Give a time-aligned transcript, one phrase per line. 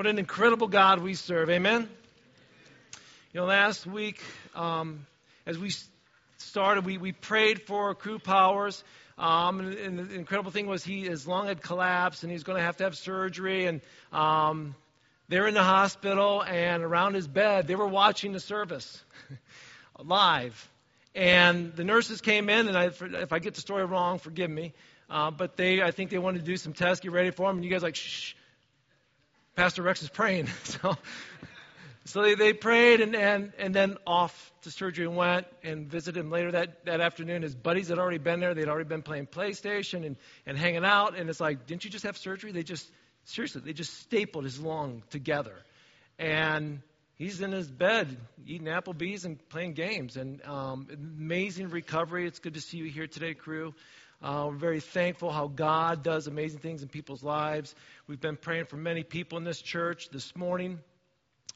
[0.00, 1.50] What an incredible God we serve.
[1.50, 1.86] Amen?
[3.34, 4.18] You know, last week,
[4.54, 5.06] um,
[5.44, 5.74] as we
[6.38, 8.82] started, we, we prayed for Crew Powers.
[9.18, 12.44] Um, and, and, the incredible thing was he his lung had collapsed and he was
[12.44, 13.66] going to have to have surgery.
[13.66, 14.74] And um,
[15.28, 19.04] they're in the hospital and around his bed, they were watching the service
[20.02, 20.70] live.
[21.14, 24.72] And the nurses came in, and I, if I get the story wrong, forgive me.
[25.10, 27.56] Uh, but they, I think they wanted to do some tests, get ready for him.
[27.56, 28.32] And you guys like, shh,
[29.60, 30.46] Pastor Rex is praying.
[30.64, 30.96] so,
[32.06, 36.18] so they, they prayed and, and, and then off to surgery and went and visited
[36.18, 37.42] him later that, that afternoon.
[37.42, 38.54] His buddies had already been there.
[38.54, 41.14] They'd already been playing PlayStation and, and hanging out.
[41.14, 42.52] And it's like, didn't you just have surgery?
[42.52, 42.90] They just,
[43.24, 45.56] seriously, they just stapled his lung together.
[46.18, 46.80] And
[47.16, 50.16] he's in his bed eating Applebee's and playing games.
[50.16, 52.26] And um, amazing recovery.
[52.26, 53.74] It's good to see you here today, crew.
[54.22, 57.74] Uh, we're very thankful how God does amazing things in people's lives.
[58.06, 60.78] We've been praying for many people in this church this morning.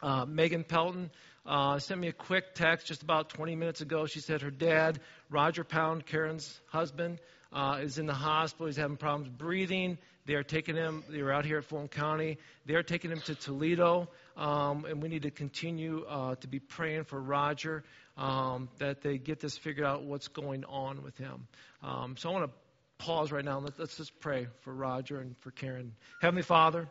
[0.02, 1.10] Uh, Megan Pelton
[1.44, 4.06] uh, sent me a quick text just about 20 minutes ago.
[4.06, 7.20] She said her dad, Roger Pound, Karen's husband,
[7.52, 8.66] uh, is in the hospital.
[8.66, 9.98] He's having problems breathing.
[10.24, 12.38] They are taking him, they were out here at Fulton County.
[12.64, 16.60] They are taking him to Toledo, um, and we need to continue uh, to be
[16.60, 17.84] praying for Roger
[18.16, 21.46] um, that they get this figured out what's going on with him.
[21.82, 23.58] Um, so I want to pause right now.
[23.58, 25.92] Let, us just pray for Roger and for Karen.
[26.20, 26.88] Heavenly Father,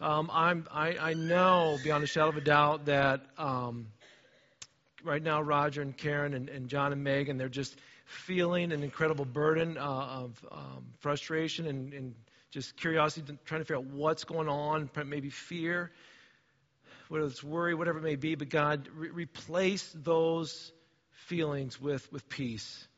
[0.00, 3.86] um, I'm, I, I, know beyond a shadow of a doubt that um,
[5.04, 9.24] right now Roger and Karen and, and, John and Megan, they're just feeling an incredible
[9.24, 12.14] burden uh, of um, frustration and, and
[12.50, 15.92] just curiosity, trying to figure out what's going on, maybe fear
[17.12, 20.72] whether it's worry, whatever it may be, but God, re- replace those
[21.26, 22.88] feelings with, with peace.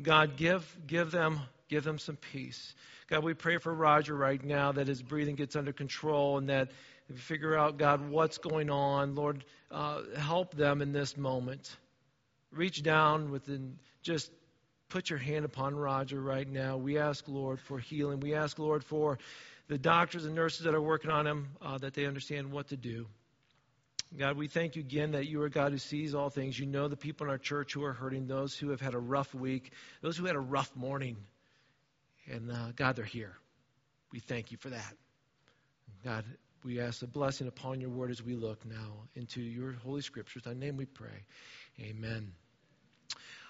[0.00, 2.74] God, give, give, them, give them some peace.
[3.08, 6.70] God, we pray for Roger right now that his breathing gets under control and that
[7.08, 11.74] you figure out, God, what's going on, Lord, uh, help them in this moment.
[12.52, 14.30] Reach down within, just
[14.90, 16.76] put your hand upon Roger right now.
[16.76, 18.20] We ask, Lord, for healing.
[18.20, 19.18] We ask, Lord, for
[19.68, 22.76] the doctors and nurses that are working on him, uh, that they understand what to
[22.76, 23.06] do.
[24.18, 26.58] God, we thank you again that you are God who sees all things.
[26.58, 28.98] You know the people in our church who are hurting, those who have had a
[28.98, 29.72] rough week,
[30.02, 31.16] those who had a rough morning.
[32.26, 33.36] And uh, God, they're here.
[34.12, 34.96] We thank you for that.
[36.04, 36.24] God,
[36.64, 40.42] we ask a blessing upon your word as we look now into your holy scriptures.
[40.44, 41.24] In name we pray.
[41.80, 42.32] Amen.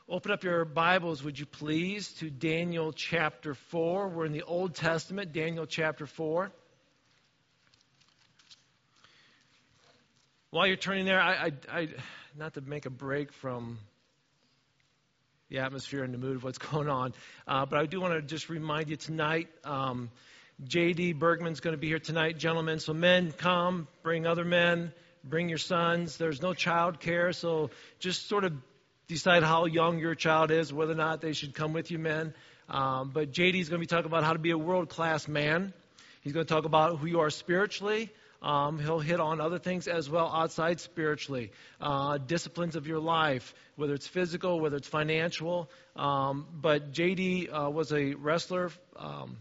[0.09, 4.09] Open up your Bibles, would you please, to Daniel chapter 4.
[4.09, 6.53] We're in the Old Testament, Daniel chapter 4.
[10.53, 11.89] While you're turning there, I, I, I,
[12.37, 13.79] not to make a break from
[15.49, 17.15] the atmosphere and the mood of what's going on,
[17.47, 19.47] uh, but I do want to just remind you tonight.
[19.63, 20.11] Um,
[20.65, 21.13] J.D.
[21.13, 22.81] Bergman's going to be here tonight, gentlemen.
[22.81, 26.17] So, men, come, bring other men, bring your sons.
[26.17, 28.53] There's no child care, so just sort of
[29.07, 32.35] decide how young your child is, whether or not they should come with you, men.
[32.69, 33.61] Um, but J.D.
[33.61, 35.73] is going to be talking about how to be a world class man.
[36.23, 38.11] He's going to talk about who you are spiritually,
[38.43, 43.55] um, he'll hit on other things as well outside spiritually, uh, disciplines of your life,
[43.77, 45.71] whether it's physical, whether it's financial.
[45.95, 49.37] Um, but JD uh, was a wrestler um,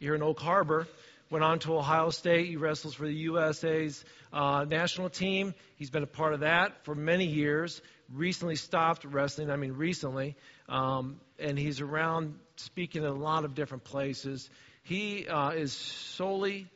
[0.00, 0.88] here in Oak Harbor.
[1.30, 2.48] Went on to Ohio State.
[2.48, 5.54] He wrestles for the USA's uh, national team.
[5.76, 7.80] He's been a part of that for many years.
[8.12, 9.50] Recently stopped wrestling.
[9.50, 10.36] I mean, recently,
[10.68, 14.50] um, and he's around speaking in a lot of different places.
[14.82, 16.66] He uh, is solely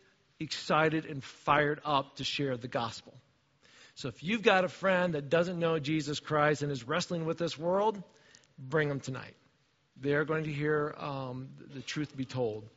[0.41, 3.15] excited and fired up to share the gospel.
[3.95, 7.39] So if you've got a friend that doesn't know Jesus Christ and is wrestling with
[7.39, 8.03] this world,
[8.59, 9.35] bring them tonight.
[9.99, 12.69] They're going to hear um, the truth be told.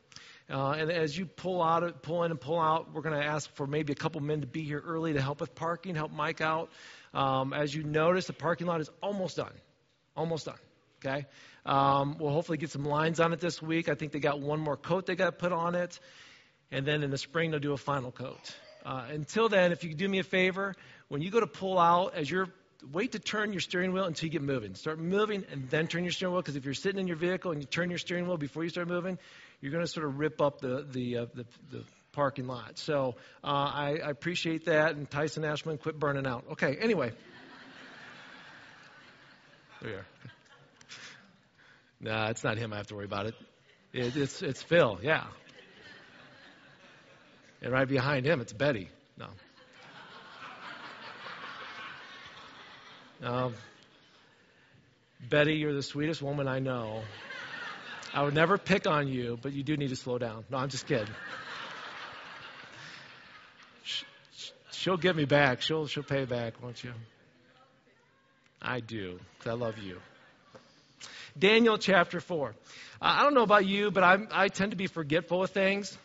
[0.48, 3.54] Uh, and as you pull out, pull in and pull out, we're going to ask
[3.54, 6.40] for maybe a couple men to be here early to help with parking, help Mike
[6.40, 6.70] out.
[7.14, 9.52] Um, as you notice, the parking lot is almost done,
[10.16, 10.58] almost done.
[11.04, 11.26] Okay,
[11.64, 13.88] um, we'll hopefully get some lines on it this week.
[13.88, 15.98] I think they got one more coat they got to put on it,
[16.70, 18.56] and then in the spring they'll do a final coat.
[18.84, 20.74] Uh, until then, if you could do me a favor,
[21.08, 22.48] when you go to pull out, as you're
[22.92, 24.74] wait to turn your steering wheel until you get moving.
[24.74, 27.52] Start moving and then turn your steering wheel because if you're sitting in your vehicle
[27.52, 29.18] and you turn your steering wheel before you start moving,
[29.60, 32.78] you're going to sort of rip up the the, uh, the, the parking lot.
[32.78, 34.96] So uh, I, I, appreciate that.
[34.96, 36.44] And Tyson Ashman, quit burning out.
[36.52, 37.12] Okay, anyway.
[39.80, 40.06] There you are.
[42.00, 42.72] Nah, it's not him.
[42.72, 43.34] I have to worry about it.
[43.92, 44.98] it it's it's Phil.
[45.02, 45.24] Yeah.
[47.62, 48.88] And right behind him, it's Betty.
[49.18, 49.26] No.
[53.22, 53.54] Um,
[55.28, 57.02] Betty, you're the sweetest woman I know.
[58.14, 60.44] I would never pick on you, but you do need to slow down.
[60.50, 61.14] No, I'm just kidding.
[64.72, 65.60] she'll get me back.
[65.60, 66.92] She'll, she'll pay back, won't you?
[68.62, 69.98] I do, because I love you.
[71.38, 72.48] Daniel chapter 4.
[72.48, 72.52] Uh,
[73.00, 75.96] I don't know about you, but I'm, I tend to be forgetful of things.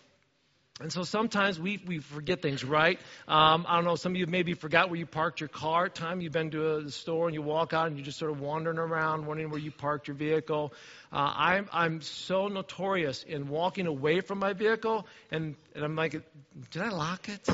[0.81, 2.99] And so sometimes we, we forget things, right?
[3.29, 5.87] Um, I don't know, some of you maybe forgot where you parked your car.
[5.87, 8.41] Time you've been to a store and you walk out and you're just sort of
[8.41, 10.73] wandering around, wondering where you parked your vehicle.
[11.13, 16.11] Uh, I'm, I'm so notorious in walking away from my vehicle, and, and I'm like,
[16.71, 17.47] did I lock it?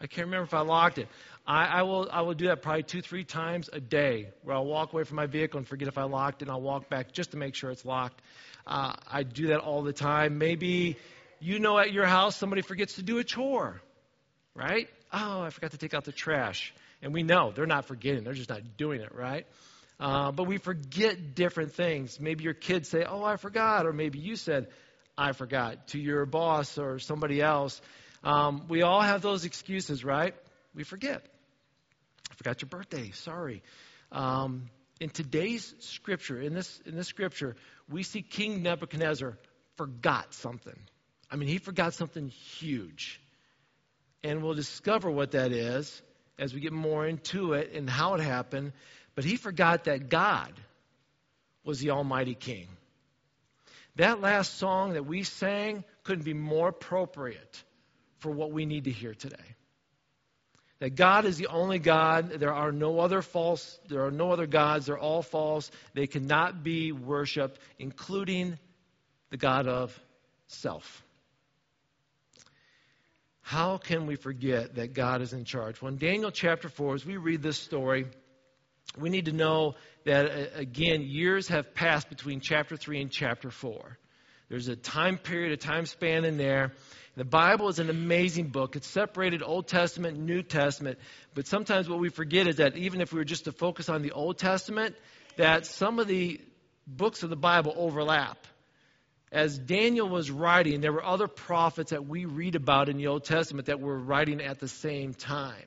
[0.00, 1.08] I can't remember if I locked it.
[1.46, 4.64] I, I, will, I will do that probably two, three times a day, where I'll
[4.64, 7.12] walk away from my vehicle and forget if I locked it, and I'll walk back
[7.12, 8.22] just to make sure it's locked.
[8.66, 10.38] Uh, I do that all the time.
[10.38, 10.96] Maybe
[11.40, 13.80] you know at your house somebody forgets to do a chore,
[14.54, 14.88] right?
[15.12, 16.74] Oh, I forgot to take out the trash.
[17.00, 19.46] And we know they're not forgetting, they're just not doing it, right?
[20.00, 22.20] Uh, but we forget different things.
[22.20, 23.86] Maybe your kids say, Oh, I forgot.
[23.86, 24.68] Or maybe you said,
[25.16, 27.80] I forgot to your boss or somebody else.
[28.22, 30.34] Um, we all have those excuses, right?
[30.74, 31.24] We forget.
[32.30, 33.10] I forgot your birthday.
[33.12, 33.62] Sorry.
[34.12, 34.70] Um,
[35.00, 37.56] in today's scripture, in this, in this scripture,
[37.88, 39.36] we see King Nebuchadnezzar
[39.76, 40.78] forgot something.
[41.30, 43.20] I mean, he forgot something huge.
[44.22, 46.02] And we'll discover what that is
[46.38, 48.72] as we get more into it and how it happened.
[49.14, 50.52] But he forgot that God
[51.64, 52.68] was the Almighty King.
[53.96, 57.62] That last song that we sang couldn't be more appropriate
[58.20, 59.36] for what we need to hear today.
[60.80, 62.30] That God is the only God.
[62.30, 64.86] There are no other false, there are no other gods.
[64.86, 65.70] They're all false.
[65.94, 68.58] They cannot be worshiped, including
[69.30, 69.98] the God of
[70.46, 71.02] self.
[73.48, 75.80] How can we forget that God is in charge?
[75.80, 78.04] Well, in Daniel chapter 4, as we read this story,
[78.98, 83.50] we need to know that, uh, again, years have passed between chapter 3 and chapter
[83.50, 83.96] 4.
[84.50, 86.74] There's a time period, a time span in there.
[87.16, 88.76] The Bible is an amazing book.
[88.76, 90.98] It's separated Old Testament New Testament.
[91.32, 94.02] But sometimes what we forget is that even if we were just to focus on
[94.02, 94.94] the Old Testament,
[95.38, 96.38] that some of the
[96.86, 98.36] books of the Bible overlap
[99.30, 103.24] as Daniel was writing, there were other prophets that we read about in the Old
[103.24, 105.64] Testament that were writing at the same time.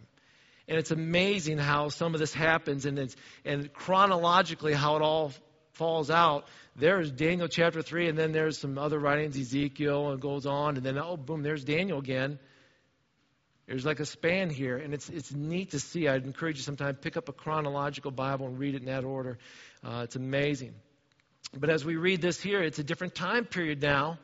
[0.68, 3.16] And it's amazing how some of this happens and, it's,
[3.46, 5.32] and chronologically how it all
[5.74, 6.46] falls out.
[6.76, 10.86] There's Daniel chapter 3, and then there's some other writings, Ezekiel, and goes on, and
[10.86, 12.40] then, oh, boom, there's Daniel again.
[13.68, 16.08] There's like a span here, and it's, it's neat to see.
[16.08, 19.38] I'd encourage you sometime pick up a chronological Bible and read it in that order.
[19.84, 20.74] Uh, it's amazing.
[21.58, 24.20] But as we read this here, it's a different time period now.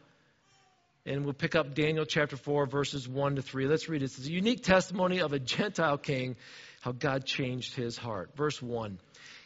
[1.05, 3.67] And we'll pick up Daniel chapter 4, verses 1 to 3.
[3.67, 4.05] Let's read it.
[4.05, 6.35] It's a unique testimony of a Gentile king,
[6.81, 8.31] how God changed his heart.
[8.35, 8.99] Verse 1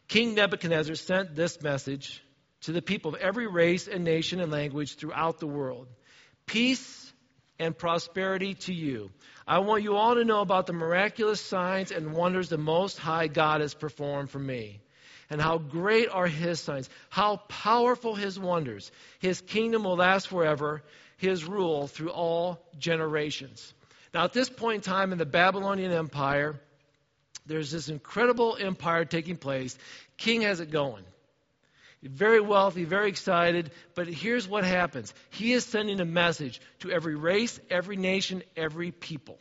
[0.07, 2.23] King Nebuchadnezzar sent this message
[2.61, 5.87] to the people of every race and nation and language throughout the world
[6.45, 7.13] Peace
[7.59, 9.11] and prosperity to you.
[9.47, 13.27] I want you all to know about the miraculous signs and wonders the Most High
[13.27, 14.81] God has performed for me
[15.31, 18.91] and how great are his signs, how powerful his wonders.
[19.19, 20.83] His kingdom will last forever,
[21.15, 23.73] his rule through all generations.
[24.13, 26.59] Now, at this point in time in the Babylonian Empire,
[27.45, 29.77] there's this incredible empire taking place.
[30.17, 31.05] King has it going.
[32.03, 35.13] Very wealthy, very excited, but here's what happens.
[35.29, 39.39] He is sending a message to every race, every nation, every people.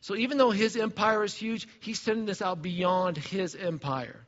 [0.00, 4.24] So even though his empire is huge, he's sending this out beyond his empire.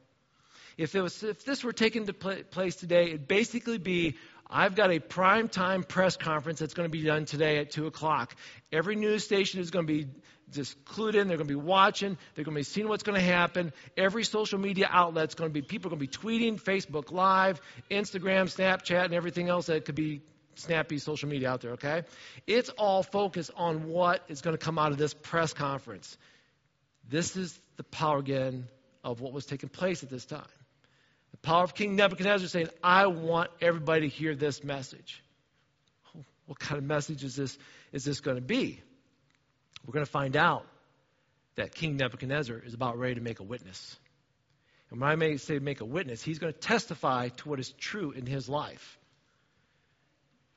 [0.77, 4.17] If, it was, if this were taken to place today, it'd basically be
[4.53, 7.87] I've got a prime time press conference that's going to be done today at 2
[7.87, 8.35] o'clock.
[8.73, 10.09] Every news station is going to be
[10.51, 11.29] just clued in.
[11.29, 12.19] They're going to be watching.
[12.35, 13.73] They're going to be seeing what's going to happen.
[13.97, 17.61] Every social media outlet's going to be, people are going to be tweeting, Facebook Live,
[17.91, 20.23] Instagram, Snapchat, and everything else that could be
[20.57, 22.03] snappy social media out there, okay?
[22.47, 26.19] It's all focused on what is going to come out of this press conference.
[27.09, 28.67] This is the power again
[29.05, 30.43] of what was taking place at this time.
[31.43, 35.23] Power of King Nebuchadnezzar saying, I want everybody to hear this message.
[36.47, 37.57] What kind of message is this,
[37.93, 38.81] is this going to be?
[39.87, 40.67] We're going to find out
[41.57, 43.97] that King Nebuchadnezzar is about ready to make a witness.
[44.91, 47.71] And when I may say make a witness, he's going to testify to what is
[47.73, 48.99] true in his life.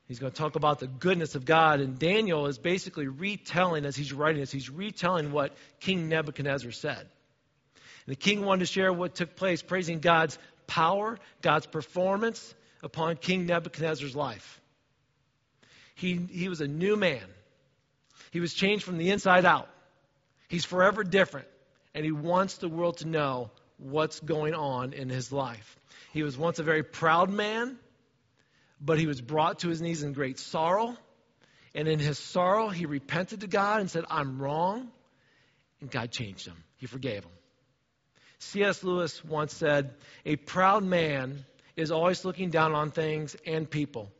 [0.06, 1.80] He's going to talk about the goodness of God.
[1.80, 6.98] And Daniel is basically retelling, as he's writing this, he's retelling what King Nebuchadnezzar said.
[6.98, 13.16] And the king wanted to share what took place, praising God's power, God's performance upon
[13.16, 14.60] King Nebuchadnezzar's life.
[15.94, 17.24] He, he was a new man.
[18.30, 19.68] He was changed from the inside out.
[20.48, 21.46] He's forever different,
[21.94, 25.78] and he wants the world to know what's going on in his life.
[26.12, 27.78] He was once a very proud man,
[28.80, 30.96] but he was brought to his knees in great sorrow.
[31.74, 34.88] And in his sorrow, he repented to God and said, I'm wrong.
[35.80, 37.32] And God changed him, He forgave him.
[38.44, 38.84] C.S.
[38.84, 41.44] Lewis once said, A proud man
[41.76, 44.10] is always looking down on things and people.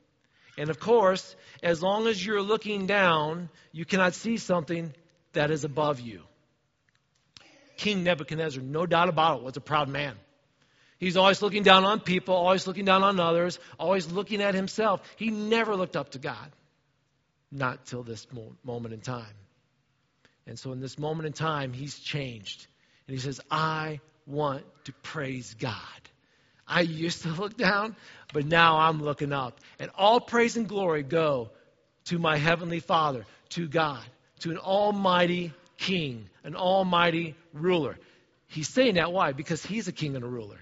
[0.56, 4.92] And of course, as long as you're looking down, you cannot see something
[5.32, 6.22] that is above you.
[7.76, 10.14] King Nebuchadnezzar, no doubt about it, was a proud man.
[10.98, 15.02] He's always looking down on people, always looking down on others, always looking at himself.
[15.16, 16.52] He never looked up to God.
[17.50, 18.26] Not till this
[18.64, 19.34] moment in time.
[20.46, 22.66] And so, in this moment in time, he's changed.
[23.06, 25.78] And he says, I want to praise God.
[26.66, 27.94] I used to look down,
[28.32, 29.60] but now I'm looking up.
[29.78, 31.50] And all praise and glory go
[32.06, 34.02] to my heavenly Father, to God,
[34.40, 37.98] to an almighty king, an almighty ruler.
[38.48, 39.32] He's saying that why?
[39.32, 40.60] Because he's a king and a ruler.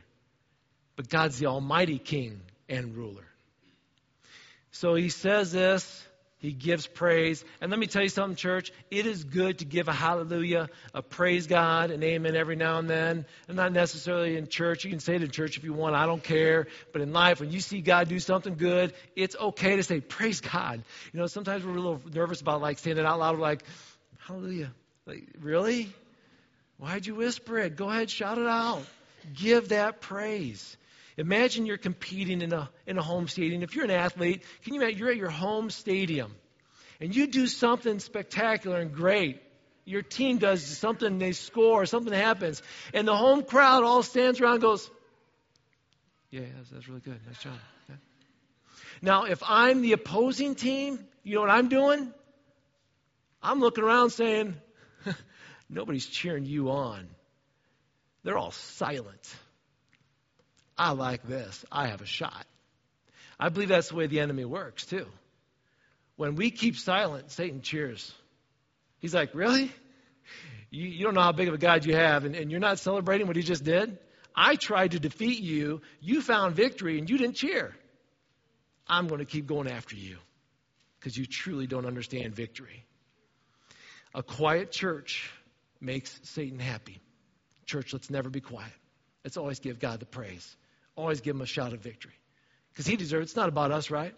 [0.97, 3.25] But God's the almighty king and ruler.
[4.73, 6.07] So he says this
[6.42, 7.44] he gives praise.
[7.61, 8.72] And let me tell you something, church.
[8.90, 12.90] It is good to give a hallelujah, a praise God, an amen every now and
[12.90, 13.26] then.
[13.46, 14.82] And not necessarily in church.
[14.82, 15.94] You can say it in church if you want.
[15.94, 16.66] I don't care.
[16.92, 20.40] But in life, when you see God do something good, it's okay to say, praise
[20.40, 20.82] God.
[21.12, 23.62] You know, sometimes we're a little nervous about like saying it out loud, like,
[24.26, 24.72] hallelujah.
[25.06, 25.92] Like, really?
[26.78, 27.76] Why'd you whisper it?
[27.76, 28.82] Go ahead, shout it out.
[29.32, 30.76] Give that praise.
[31.16, 33.62] Imagine you're competing in a, in a home stadium.
[33.62, 36.35] If you're an athlete, can you imagine you're at your home stadium
[37.00, 39.42] and you do something spectacular and great.
[39.85, 42.62] Your team does something, they score, something happens,
[42.95, 44.88] and the home crowd all stands around and goes,
[46.31, 47.19] Yeah, that's, that's really good.
[47.26, 47.54] Nice job.
[47.90, 47.99] Okay.
[49.02, 52.12] Now, if I'm the opposing team, you know what I'm doing?
[53.42, 54.54] I'm looking around saying,
[55.69, 57.09] Nobody's cheering you on.
[58.23, 59.35] They're all silent.
[60.76, 61.64] I like this.
[61.71, 62.47] I have a shot.
[63.38, 65.07] I believe that's the way the enemy works, too.
[66.17, 68.12] When we keep silent, Satan cheers.
[68.99, 69.71] He's like, Really?
[70.71, 72.79] You, you don't know how big of a God you have, and, and you're not
[72.79, 73.99] celebrating what he just did?
[74.35, 75.83] I tried to defeat you.
[76.00, 77.76] You found victory, and you didn't cheer.
[78.87, 80.17] I'm going to keep going after you
[80.99, 82.87] because you truly don't understand victory.
[84.14, 85.31] A quiet church
[85.81, 87.00] makes Satan happy.
[87.67, 88.73] Church, let's never be quiet.
[89.25, 90.57] Let's always give God the praise
[90.96, 92.12] always give him a shot of victory.
[92.70, 94.14] Because he deserves It's not about us, right?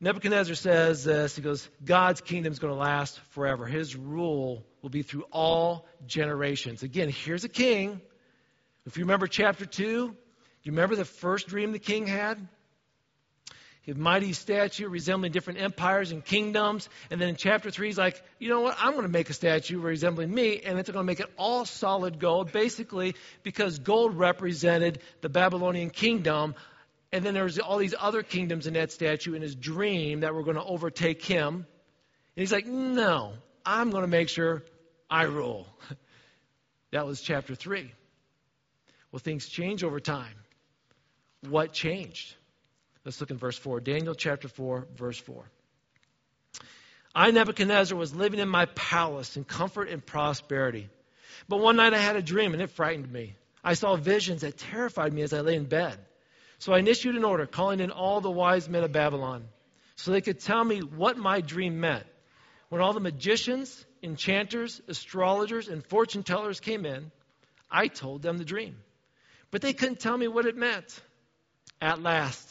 [0.00, 1.36] Nebuchadnezzar says this.
[1.36, 3.66] He goes, God's kingdom is going to last forever.
[3.66, 6.82] His rule will be through all generations.
[6.82, 8.00] Again, here's a king.
[8.86, 10.16] If you remember chapter 2,
[10.62, 12.48] you remember the first dream the king had?
[13.88, 16.88] A mighty statue resembling different empires and kingdoms.
[17.10, 18.76] And then in chapter 3, he's like, you know what?
[18.78, 21.64] I'm going to make a statue resembling me, and it's going to make it all
[21.64, 26.54] solid gold, basically because gold represented the Babylonian kingdom.
[27.12, 30.44] And then there's all these other kingdoms in that statue in his dream that were
[30.44, 31.54] going to overtake him.
[31.54, 31.66] And
[32.36, 33.32] he's like, no,
[33.64, 34.62] I'm going to make sure
[35.10, 35.66] I rule.
[36.92, 37.90] that was chapter 3.
[39.10, 40.34] Well, things change over time.
[41.48, 42.34] What changed?
[43.10, 43.80] Let's look in verse 4.
[43.80, 45.42] Daniel chapter 4, verse 4.
[47.12, 50.88] I, Nebuchadnezzar, was living in my palace in comfort and prosperity.
[51.48, 53.34] But one night I had a dream and it frightened me.
[53.64, 55.98] I saw visions that terrified me as I lay in bed.
[56.60, 59.42] So I issued an order calling in all the wise men of Babylon
[59.96, 62.06] so they could tell me what my dream meant.
[62.68, 67.10] When all the magicians, enchanters, astrologers, and fortune tellers came in,
[67.68, 68.76] I told them the dream.
[69.50, 71.00] But they couldn't tell me what it meant.
[71.82, 72.48] At last,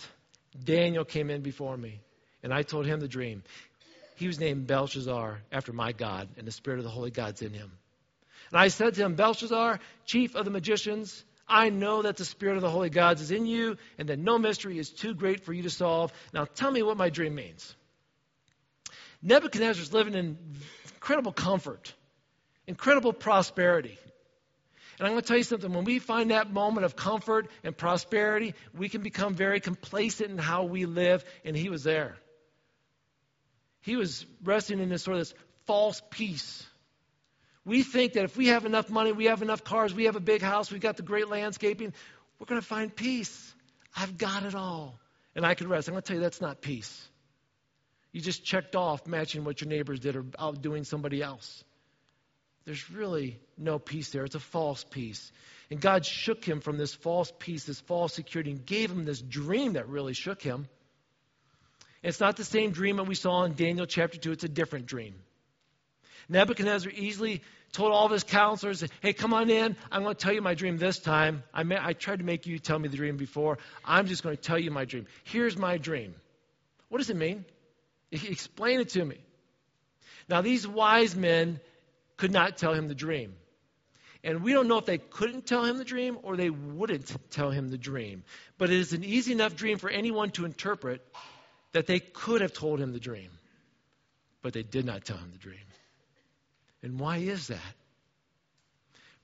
[0.64, 2.02] Daniel came in before me,
[2.44, 3.44] and I told him the dream.
[4.16, 7.54] He was named Belshazzar after my God, and the Spirit of the Holy God's in
[7.54, 7.72] him.
[8.52, 12.56] And I said to him, Belshazzar, chief of the magicians, I know that the Spirit
[12.56, 15.54] of the Holy Gods is in you, and that no mystery is too great for
[15.54, 16.12] you to solve.
[16.34, 17.76] Now tell me what my dream means.
[19.22, 20.38] Nebuchadnezzar's living in
[20.94, 21.94] incredible comfort,
[22.68, 23.98] incredible prosperity.
[25.00, 25.72] And I'm going to tell you something.
[25.72, 30.38] When we find that moment of comfort and prosperity, we can become very complacent in
[30.38, 32.18] how we live, and he was there.
[33.82, 35.34] He was resting in this sort of this
[35.66, 36.66] false peace.
[37.64, 40.22] We think that if we have enough money, we have enough cars, we have a
[40.22, 41.94] big house, we've got the great landscaping,
[42.38, 43.54] we're going to find peace.
[43.96, 45.00] I've got it all.
[45.36, 45.88] And I can rest.
[45.88, 47.08] I'm going to tell you that's not peace.
[48.12, 51.64] You just checked off matching what your neighbors did or outdoing somebody else.
[52.70, 54.26] There's really no peace there.
[54.26, 55.32] It's a false peace.
[55.72, 59.20] And God shook him from this false peace, this false security, and gave him this
[59.20, 60.68] dream that really shook him.
[62.04, 64.48] And it's not the same dream that we saw in Daniel chapter 2, it's a
[64.48, 65.16] different dream.
[66.30, 67.42] Nebuchadnezzar easily
[67.74, 69.76] told all of his counselors, Hey, come on in.
[69.92, 71.42] I'm going to tell you my dream this time.
[71.52, 73.58] I, may, I tried to make you tell me the dream before.
[73.84, 75.08] I'm just going to tell you my dream.
[75.24, 76.14] Here's my dream.
[76.90, 77.46] What does it mean?
[78.12, 79.18] Explain it to me.
[80.30, 81.60] Now, these wise men
[82.20, 83.34] could not tell him the dream.
[84.26, 87.50] And we don't know if they couldn't tell him the dream or they wouldn't tell
[87.50, 88.24] him the dream.
[88.58, 91.02] But it is an easy enough dream for anyone to interpret
[91.72, 93.30] that they could have told him the dream.
[94.42, 95.60] But they did not tell him the dream.
[96.84, 97.76] And why is that?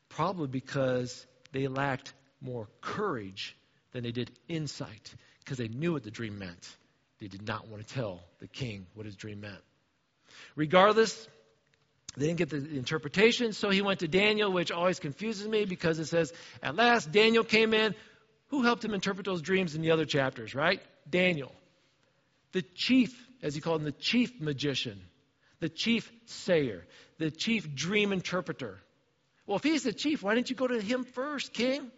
[0.08, 3.58] Probably because they lacked more courage
[3.92, 6.75] than they did insight, because they knew what the dream meant.
[7.20, 9.62] They did not want to tell the king what his dream meant.
[10.56, 11.28] Regardless,
[12.18, 16.00] they didn't get the interpretation, so he went to Daniel, which always confuses me because
[16.00, 16.32] it says,
[16.64, 17.96] At last Daniel came in.
[18.50, 20.80] Who helped him interpret those dreams in the other chapters, right?
[21.10, 21.52] Daniel.
[22.52, 25.02] The chief, as he called him, the chief magician,
[25.60, 26.86] the chief sayer,
[27.18, 28.80] the chief dream interpreter.
[29.46, 31.92] Well, if he's the chief, why didn't you go to him first, king?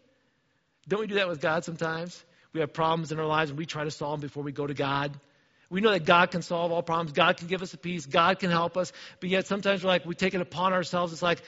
[0.87, 2.23] Don't we do that with God sometimes?
[2.53, 4.65] We have problems in our lives and we try to solve them before we go
[4.65, 5.11] to God.
[5.69, 7.11] We know that God can solve all problems.
[7.11, 8.05] God can give us a peace.
[8.05, 8.93] God can help us.
[9.19, 11.11] But yet sometimes we're like, we take it upon ourselves.
[11.11, 11.41] It's like,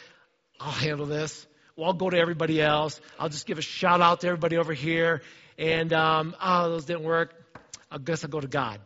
[0.60, 1.48] I'll handle this.
[1.76, 3.00] Well, I'll go to everybody else.
[3.18, 5.22] I'll just give a shout out to everybody over here.
[5.58, 7.34] And, um, oh, those didn't work.
[7.90, 8.82] I guess I'll go to God.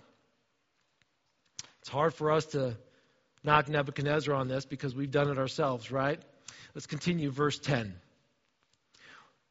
[1.81, 2.77] It's hard for us to
[3.43, 6.21] knock Nebuchadnezzar on this because we've done it ourselves, right?
[6.75, 7.95] Let's continue verse 10.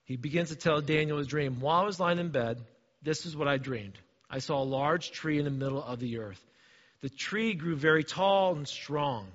[0.04, 1.60] He begins to tell Daniel his dream.
[1.60, 2.60] While I was lying in bed,
[3.02, 3.98] this is what I dreamed.
[4.32, 6.42] I saw a large tree in the middle of the earth.
[7.02, 9.28] The tree grew very tall and strong,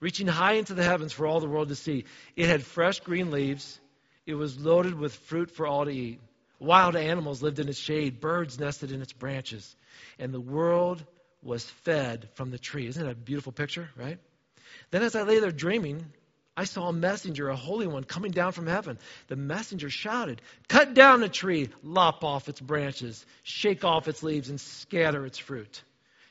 [0.00, 2.06] reaching high into the heavens for all the world to see.
[2.34, 3.78] It had fresh green leaves.
[4.24, 6.18] It was loaded with fruit for all to eat.
[6.58, 9.76] Wild animals lived in its shade, birds nested in its branches,
[10.18, 11.04] and the world
[11.42, 12.86] was fed from the tree.
[12.86, 14.18] Isn't that a beautiful picture, right?
[14.90, 16.06] Then, as I lay there dreaming,
[16.56, 18.98] I saw a messenger, a holy one, coming down from heaven.
[19.28, 24.48] The messenger shouted, Cut down the tree, lop off its branches, shake off its leaves,
[24.48, 25.82] and scatter its fruit.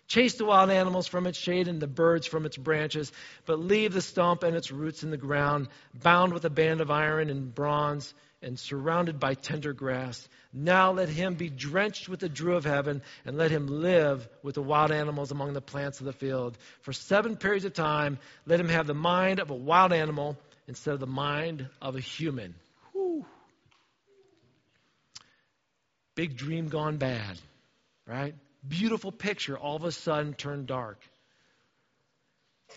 [0.07, 3.11] Chase the wild animals from its shade and the birds from its branches,
[3.45, 6.91] but leave the stump and its roots in the ground, bound with a band of
[6.91, 8.13] iron and bronze
[8.45, 10.29] and surrounded by tender grass.
[10.53, 14.55] Now let him be drenched with the dew of heaven, and let him live with
[14.55, 16.57] the wild animals among the plants of the field.
[16.83, 20.93] For seven periods of time, let him have the mind of a wild animal instead
[20.93, 22.53] of the mind of a human.
[22.93, 23.25] Whew.
[26.13, 27.39] Big dream gone bad,
[28.07, 28.35] right?
[28.65, 30.99] Beautiful picture, all of a sudden turned dark.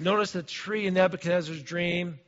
[0.01, 2.19] Notice the tree in Nebuchadnezzar's dream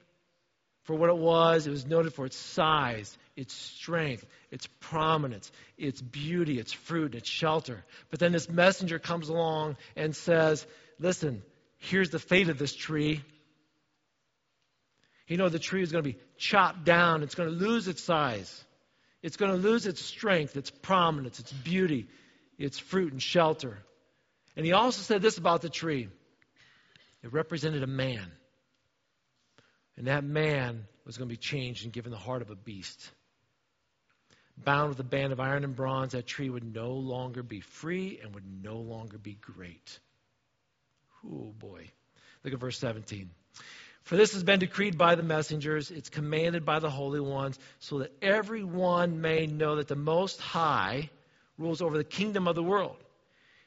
[0.84, 1.66] for what it was.
[1.66, 7.28] It was noted for its size, its strength, its prominence, its beauty, its fruit, its
[7.28, 7.82] shelter.
[8.10, 10.66] But then this messenger comes along and says,
[10.98, 11.42] Listen,
[11.78, 13.22] here's the fate of this tree.
[15.26, 18.02] You know, the tree is going to be chopped down, it's going to lose its
[18.02, 18.64] size,
[19.22, 22.08] it's going to lose its strength, its prominence, its beauty,
[22.58, 23.78] its fruit and shelter.
[24.54, 26.08] And he also said this about the tree
[27.22, 28.30] it represented a man.
[29.96, 33.10] And that man was going to be changed and given the heart of a beast.
[34.64, 38.20] Bound with a band of iron and bronze, that tree would no longer be free
[38.22, 39.98] and would no longer be great.
[41.24, 41.88] Oh boy.
[42.44, 43.30] Look at verse 17.
[44.02, 47.98] For this has been decreed by the messengers, it's commanded by the holy ones, so
[47.98, 51.10] that everyone may know that the Most High
[51.58, 52.96] rules over the kingdom of the world.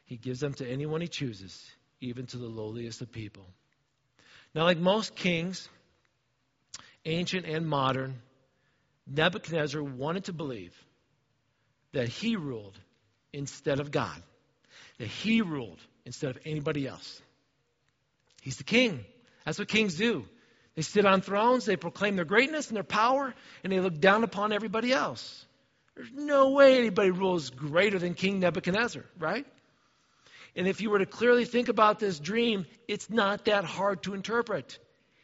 [0.06, 1.64] He gives them to anyone he chooses,
[2.02, 3.46] even to the lowliest of people.
[4.54, 5.70] Now, like most kings,
[7.06, 8.22] ancient and modern,
[9.08, 10.74] Nebuchadnezzar wanted to believe
[11.92, 12.78] that he ruled
[13.32, 14.22] instead of God,
[14.98, 17.22] that he ruled instead of anybody else.
[18.42, 19.06] He's the king.
[19.46, 20.26] That's what kings do.
[20.76, 24.24] They sit on thrones, they proclaim their greatness and their power, and they look down
[24.24, 25.46] upon everybody else.
[25.96, 29.46] There's no way anybody rules greater than King Nebuchadnezzar, right?
[30.56, 34.16] And if you were to clearly think about this dream, it's not that hard to
[34.16, 34.80] interpret.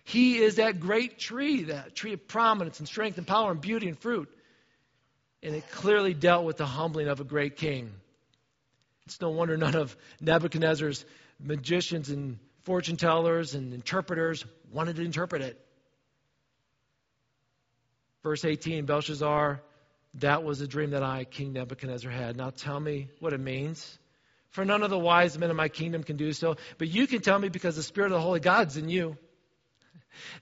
[0.09, 3.87] He is that great tree, that tree of prominence and strength and power and beauty
[3.87, 4.27] and fruit.
[5.43, 7.91] And it clearly dealt with the humbling of a great king.
[9.05, 11.05] It's no wonder none of Nebuchadnezzar's
[11.39, 15.63] magicians and fortune tellers and interpreters wanted to interpret it.
[18.23, 19.61] Verse 18 Belshazzar,
[20.15, 22.35] that was a dream that I, King Nebuchadnezzar, had.
[22.35, 23.99] Now tell me what it means.
[24.49, 27.21] For none of the wise men of my kingdom can do so, but you can
[27.21, 29.15] tell me because the Spirit of the Holy God's is in you.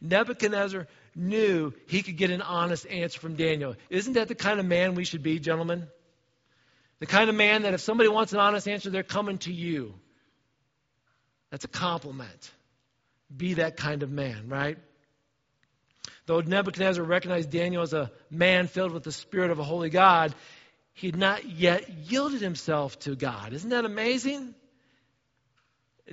[0.02, 3.76] Nebuchadnezzar knew he could get an honest answer from Daniel.
[3.90, 5.88] Isn't that the kind of man we should be, gentlemen?
[7.00, 9.94] The kind of man that if somebody wants an honest answer, they're coming to you.
[11.52, 12.52] That's a compliment.
[13.36, 14.78] Be that kind of man, right?
[16.26, 20.36] Though Nebuchadnezzar recognized Daniel as a man filled with the Spirit of a holy God,
[20.94, 23.54] he had not yet yielded himself to God.
[23.54, 24.56] Isn't that amazing?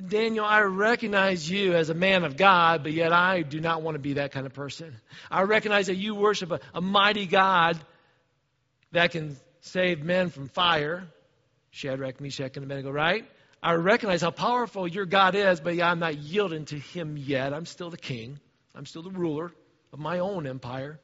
[0.08, 3.94] Daniel, I recognize you as a man of God, but yet I do not want
[3.94, 4.96] to be that kind of person.
[5.30, 7.78] I recognize that you worship a, a mighty God
[8.90, 11.06] that can save men from fire.
[11.70, 13.24] Shadrach, Meshach, and Abednego, right?
[13.62, 17.52] I recognize how powerful your God is, but I'm not yielding to him yet.
[17.52, 18.38] I'm still the king.
[18.74, 19.52] I'm still the ruler
[19.92, 21.00] of my own empire.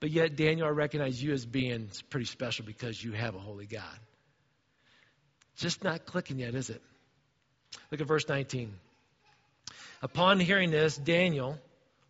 [0.00, 3.66] But yet, Daniel, I recognize you as being pretty special because you have a holy
[3.66, 3.98] God.
[5.56, 6.82] Just not clicking yet, is it?
[7.90, 8.72] Look at verse 19.
[10.02, 11.58] Upon hearing this, Daniel,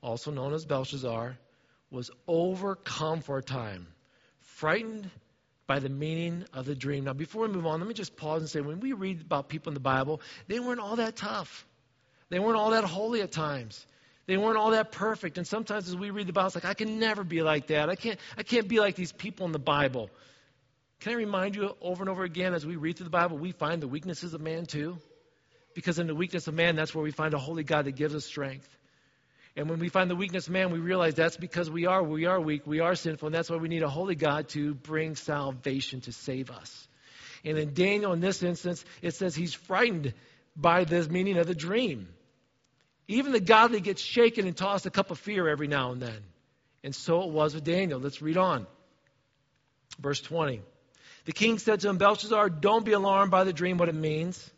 [0.02, 1.36] also known as Belshazzar,
[1.90, 3.86] was overcome for a time,
[4.40, 5.10] frightened
[5.66, 7.04] by the meaning of the dream.
[7.04, 9.48] Now, before we move on, let me just pause and say when we read about
[9.48, 11.66] people in the Bible, they weren't all that tough.
[12.30, 13.86] They weren't all that holy at times.
[14.26, 15.38] They weren't all that perfect.
[15.38, 17.88] And sometimes as we read the Bible, it's like, I can never be like that.
[17.88, 20.10] I can't, I can't be like these people in the Bible.
[21.00, 23.52] Can I remind you over and over again as we read through the Bible, we
[23.52, 24.98] find the weaknesses of man too?
[25.78, 28.12] Because in the weakness of man, that's where we find a holy God that gives
[28.12, 28.68] us strength.
[29.54, 32.26] And when we find the weakness of man, we realize that's because we are we
[32.26, 35.14] are weak, we are sinful, and that's why we need a holy God to bring
[35.14, 36.88] salvation to save us.
[37.44, 40.14] And in Daniel, in this instance, it says he's frightened
[40.56, 42.08] by this meaning of the dream.
[43.06, 46.24] Even the godly gets shaken and tossed a cup of fear every now and then.
[46.82, 48.00] And so it was with Daniel.
[48.00, 48.66] Let's read on.
[50.00, 50.60] Verse 20.
[51.26, 54.50] The king said to him, Belshazzar, don't be alarmed by the dream, what it means.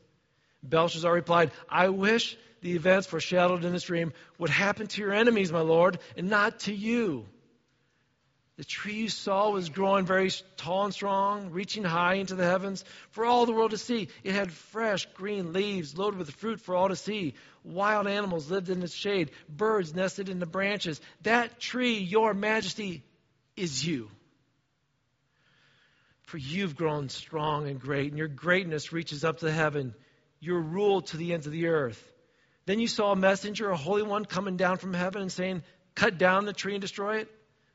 [0.63, 5.53] Belshazzar replied, I wish the events foreshadowed in this dream would happen to your enemies,
[5.53, 7.27] my Lord, and not to you.
[8.61, 12.85] The tree you saw was growing very tall and strong, reaching high into the heavens
[13.09, 14.09] for all the world to see.
[14.23, 17.33] It had fresh green leaves loaded with fruit for all to see.
[17.65, 21.01] Wild animals lived in its shade, birds nested in the branches.
[21.23, 23.03] That tree, your majesty,
[23.57, 24.11] is you.
[26.25, 29.95] For you've grown strong and great, and your greatness reaches up to heaven,
[30.41, 32.03] your rule to the ends of the earth.
[32.67, 35.63] Then you saw a messenger, a holy one, coming down from heaven and saying,
[35.95, 37.29] Cut down the tree and destroy it,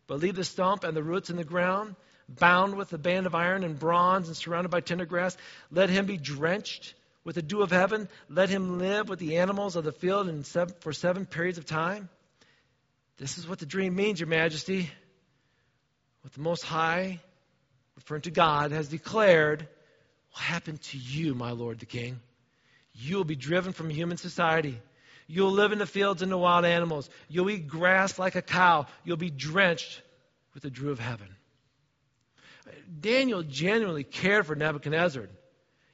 [0.08, 1.96] but leave the stump and the roots in the ground,
[2.28, 5.38] bound with a band of iron and bronze and surrounded by tender grass.
[5.70, 8.08] Let him be drenched with the dew of heaven.
[8.30, 11.66] Let him live with the animals of the field in seven, for seven periods of
[11.66, 12.10] time.
[13.18, 14.90] This is what the dream means, Your Majesty.
[16.22, 17.20] What the Most High,
[17.96, 19.68] referring to God, has declared
[20.36, 22.20] will happen to you, my Lord the King.
[22.98, 24.80] You'll be driven from human society.
[25.28, 27.10] You'll live in the fields and the wild animals.
[27.30, 28.86] You'll eat grass like a cow.
[29.04, 30.02] You'll be drenched
[30.54, 31.28] with the dew of heaven.
[33.00, 35.28] Daniel genuinely cared for Nebuchadnezzar.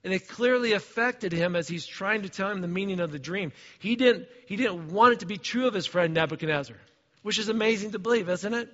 [0.04, 3.20] And it clearly affected him as he's trying to tell him the meaning of the
[3.20, 3.52] dream.
[3.80, 6.78] He didn't, he didn't want it to be true of his friend Nebuchadnezzar,
[7.22, 8.70] which is amazing to believe, isn't it?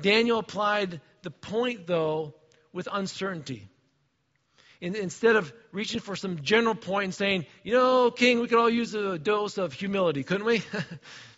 [0.00, 2.34] Daniel applied the point, though,
[2.72, 3.68] with uncertainty
[4.80, 8.58] in, instead of reaching for some general point and saying, you know, King, we could
[8.58, 10.62] all use a dose of humility, couldn't we?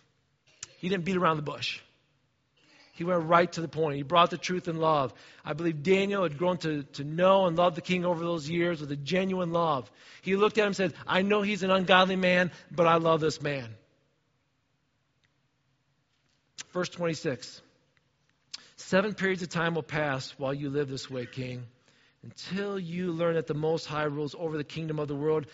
[0.79, 1.81] he didn't beat around the bush.
[2.93, 3.97] He went right to the point.
[3.97, 5.15] He brought the truth and love.
[5.45, 8.81] I believe Daniel had grown to, to know and love the king over those years
[8.81, 9.91] with a genuine love.
[10.21, 13.21] He looked at him and said, I know he's an ungodly man, but I love
[13.21, 13.67] this man.
[16.73, 17.61] Verse 26
[18.77, 21.65] Seven periods of time will pass while you live this way, king
[22.23, 25.47] until you learn that the Most High rules over the kingdom of the world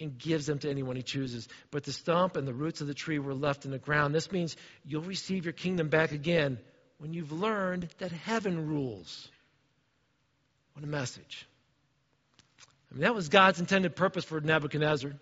[0.00, 1.48] and gives them to anyone he chooses.
[1.70, 4.14] But the stump and the roots of the tree were left in the ground.
[4.14, 6.58] This means you'll receive your kingdom back again
[6.98, 9.28] when you've learned that heaven rules.
[10.74, 11.46] What a message.
[12.90, 15.12] I mean, that was God's intended purpose for Nebuchadnezzar.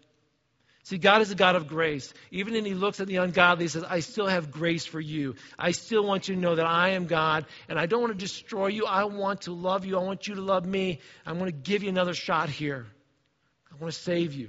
[0.86, 2.14] See, God is a God of grace.
[2.30, 5.34] Even when He looks at the ungodly, He says, I still have grace for you.
[5.58, 8.18] I still want you to know that I am God, and I don't want to
[8.18, 8.86] destroy you.
[8.86, 9.98] I want to love you.
[9.98, 11.00] I want you to love me.
[11.26, 12.86] I want to give you another shot here.
[13.72, 14.48] I want to save you.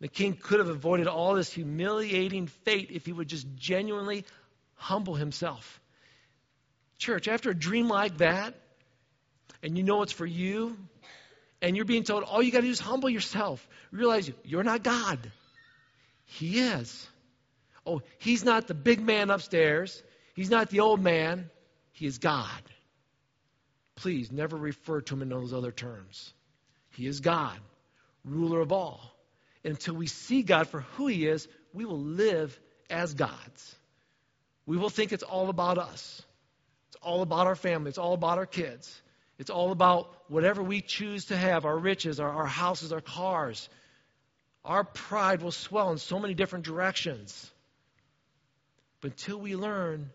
[0.00, 4.26] The king could have avoided all this humiliating fate if he would just genuinely
[4.74, 5.80] humble himself.
[6.98, 8.52] Church, after a dream like that,
[9.62, 10.76] and you know it's for you,
[11.62, 13.66] and you're being told all you got to do is humble yourself.
[13.92, 15.30] Realize you're not God.
[16.24, 17.08] He is.
[17.86, 20.02] Oh, he's not the big man upstairs.
[20.34, 21.48] He's not the old man.
[21.92, 22.62] He is God.
[23.94, 26.32] Please never refer to him in those other terms.
[26.90, 27.58] He is God,
[28.24, 29.00] ruler of all.
[29.64, 32.58] Until we see God for who he is, we will live
[32.90, 33.76] as gods.
[34.66, 36.22] We will think it's all about us.
[36.88, 37.90] It's all about our family.
[37.90, 39.00] It's all about our kids.
[39.42, 43.68] It's all about whatever we choose to have our riches, our, our houses, our cars.
[44.64, 47.50] Our pride will swell in so many different directions.
[49.00, 50.10] But until we learn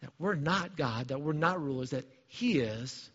[0.00, 3.08] that we're not God, that we're not rulers, that He is,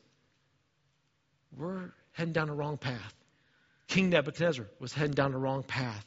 [1.57, 3.13] we're heading down the wrong path.
[3.89, 6.05] King Nebuchadnezzar was heading down the wrong path.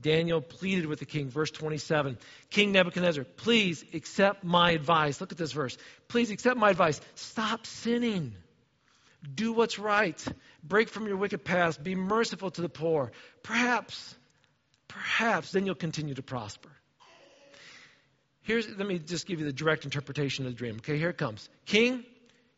[0.00, 1.28] Daniel pleaded with the king.
[1.28, 2.18] Verse 27
[2.50, 5.20] King Nebuchadnezzar, please accept my advice.
[5.20, 5.76] Look at this verse.
[6.08, 7.00] Please accept my advice.
[7.14, 8.34] Stop sinning.
[9.34, 10.22] Do what's right.
[10.62, 11.82] Break from your wicked past.
[11.82, 13.12] Be merciful to the poor.
[13.42, 14.14] Perhaps,
[14.88, 16.70] perhaps then you'll continue to prosper.
[18.42, 20.76] Here's, let me just give you the direct interpretation of the dream.
[20.76, 21.48] Okay, here it comes.
[21.64, 22.04] King,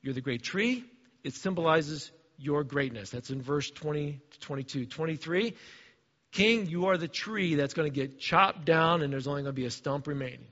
[0.02, 0.84] you're the great tree.
[1.22, 3.10] It symbolizes your greatness.
[3.10, 4.86] That's in verse 20 to 22.
[4.86, 5.54] 23,
[6.32, 9.54] King, you are the tree that's going to get chopped down and there's only going
[9.54, 10.46] to be a stump remaining.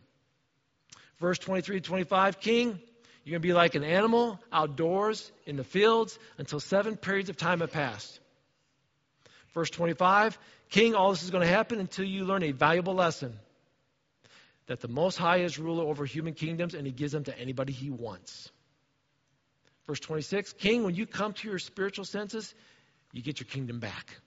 [1.19, 2.81] Verse 23 to 25, King,
[3.25, 7.37] you're going to be like an animal outdoors in the fields until seven periods of
[7.37, 8.21] time have passed.
[9.55, 10.39] Verse 25,
[10.71, 13.39] King, all this is going to happen until you learn a valuable lesson
[14.67, 17.73] that the Most High is ruler over human kingdoms and he gives them to anybody
[17.73, 18.51] he wants.
[19.87, 22.55] Verse 26 King, when you come to your spiritual senses,
[23.13, 24.21] you get your kingdom back.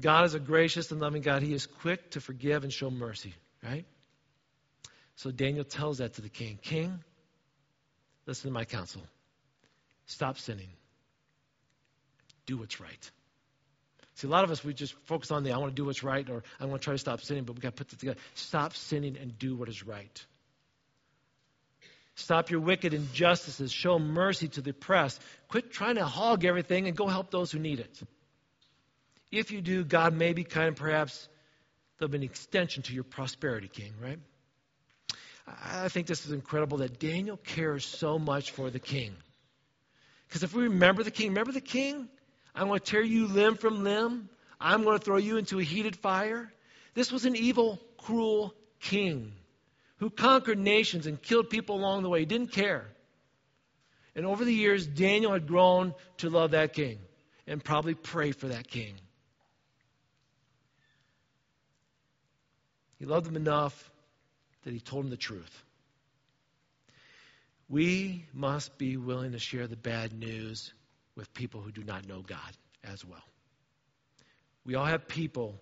[0.00, 1.42] God is a gracious and loving God.
[1.42, 3.84] He is quick to forgive and show mercy, right?
[5.16, 7.00] So Daniel tells that to the king King,
[8.26, 9.02] listen to my counsel.
[10.06, 10.70] Stop sinning.
[12.46, 13.10] Do what's right.
[14.14, 16.02] See, a lot of us, we just focus on the I want to do what's
[16.02, 17.98] right or I want to try to stop sinning, but we've got to put it
[17.98, 18.18] together.
[18.34, 20.26] Stop sinning and do what is right.
[22.14, 23.72] Stop your wicked injustices.
[23.72, 25.20] Show mercy to the oppressed.
[25.48, 28.00] Quit trying to hog everything and go help those who need it.
[29.32, 31.28] If you do, God may be kind, perhaps
[31.98, 34.18] there'll be an extension to your prosperity, King, right?
[35.46, 39.14] I think this is incredible that Daniel cares so much for the king.
[40.28, 42.08] Because if we remember the king, remember the king?
[42.54, 44.28] I'm going to tear you limb from limb.
[44.60, 46.52] I'm going to throw you into a heated fire.
[46.94, 49.32] This was an evil, cruel king
[49.96, 52.20] who conquered nations and killed people along the way.
[52.20, 52.86] He didn't care.
[54.14, 56.98] And over the years, Daniel had grown to love that king
[57.46, 58.94] and probably pray for that king.
[63.02, 63.90] He loved him enough
[64.62, 65.64] that he told him the truth.
[67.68, 70.72] We must be willing to share the bad news
[71.16, 72.38] with people who do not know God
[72.84, 73.24] as well.
[74.64, 75.60] We all have people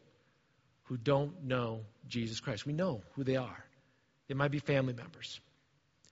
[0.82, 2.66] who don't know Jesus Christ.
[2.66, 3.64] We know who they are.
[4.28, 5.40] It might be family members.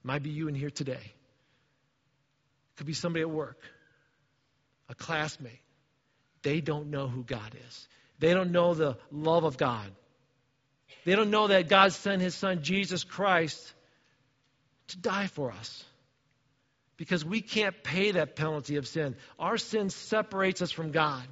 [0.03, 0.95] It might be you in here today.
[0.95, 3.61] It could be somebody at work,
[4.89, 5.61] a classmate.
[6.41, 7.89] They don't know who God is.
[8.19, 9.93] They don't know the love of God.
[11.05, 13.73] They don't know that God sent his son, Jesus Christ,
[14.89, 15.85] to die for us.
[16.97, 19.17] Because we can't pay that penalty of sin.
[19.39, 21.23] Our sin separates us from God.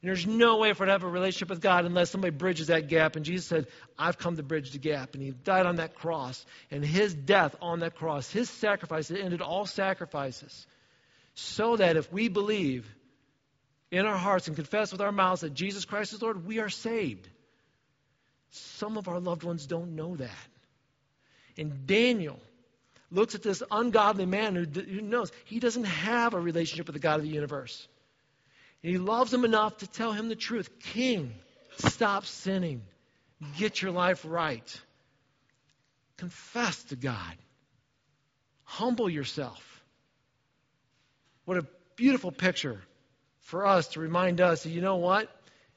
[0.00, 2.88] And there's no way for to have a relationship with God unless somebody bridges that
[2.88, 3.16] gap.
[3.16, 3.66] And Jesus said,
[3.98, 5.14] I've come to bridge the gap.
[5.14, 6.44] And he died on that cross.
[6.70, 10.66] And his death on that cross, his sacrifice, it ended all sacrifices.
[11.34, 12.88] So that if we believe
[13.90, 16.68] in our hearts and confess with our mouths that Jesus Christ is Lord, we are
[16.68, 17.28] saved.
[18.50, 20.30] Some of our loved ones don't know that.
[21.56, 22.38] And Daniel
[23.10, 27.00] looks at this ungodly man who, who knows he doesn't have a relationship with the
[27.00, 27.86] God of the universe.
[28.82, 31.34] And he loves him enough to tell him the truth King,
[31.78, 32.82] stop sinning.
[33.56, 34.80] Get your life right.
[36.16, 37.36] Confess to God.
[38.64, 39.64] Humble yourself.
[41.44, 42.80] What a beautiful picture
[43.40, 45.30] for us to remind us that you know what?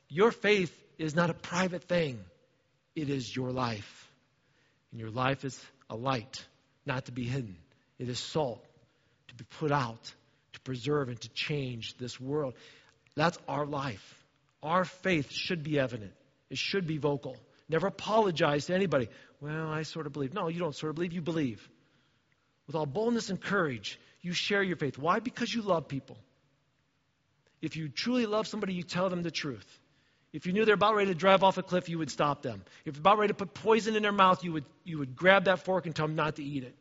[0.10, 2.19] Your faith is not a private thing.
[2.95, 4.10] It is your life.
[4.91, 6.45] And your life is a light,
[6.86, 7.56] not to be hidden.
[7.97, 8.65] It is salt
[9.30, 10.13] to be put out,
[10.54, 12.54] to preserve, and to change this world.
[13.15, 14.15] That's our life.
[14.63, 16.13] Our faith should be evident,
[16.49, 17.38] it should be vocal.
[17.69, 19.08] Never apologize to anybody.
[19.39, 20.34] Well, I sort of believe.
[20.34, 21.65] No, you don't sort of believe, you believe.
[22.67, 24.97] With all boldness and courage, you share your faith.
[24.97, 25.19] Why?
[25.19, 26.17] Because you love people.
[27.62, 29.80] If you truly love somebody, you tell them the truth.
[30.33, 32.63] If you knew they're about ready to drive off a cliff, you would stop them.
[32.85, 35.45] If you're about ready to put poison in their mouth, you would, you would grab
[35.45, 36.75] that fork and tell them not to eat it.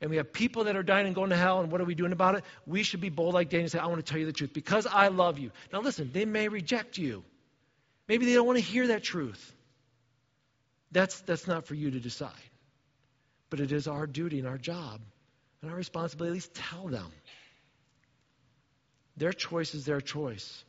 [0.00, 1.94] And we have people that are dying and going to hell, and what are we
[1.94, 2.44] doing about it?
[2.66, 4.52] We should be bold like Daniel and say, I want to tell you the truth
[4.52, 5.50] because I love you.
[5.72, 7.24] Now, listen, they may reject you.
[8.06, 9.54] Maybe they don't want to hear that truth.
[10.92, 12.30] That's, that's not for you to decide.
[13.50, 15.00] But it is our duty and our job
[15.62, 17.10] and our responsibility at least tell them.
[19.16, 20.64] Their choice is their choice.